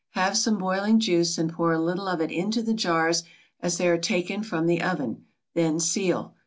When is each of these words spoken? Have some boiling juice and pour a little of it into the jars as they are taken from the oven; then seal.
Have 0.13 0.35
some 0.35 0.57
boiling 0.57 0.99
juice 0.99 1.37
and 1.37 1.53
pour 1.53 1.73
a 1.73 1.79
little 1.79 2.07
of 2.07 2.21
it 2.21 2.31
into 2.31 2.63
the 2.63 2.73
jars 2.73 3.21
as 3.59 3.77
they 3.77 3.87
are 3.87 3.99
taken 3.99 4.41
from 4.41 4.65
the 4.65 4.81
oven; 4.81 5.25
then 5.53 5.79
seal. 5.79 6.33